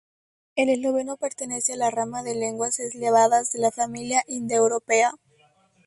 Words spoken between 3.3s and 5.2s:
de la familia indoeuropea.